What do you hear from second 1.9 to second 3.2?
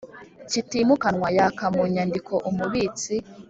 nyandiko Umubitsi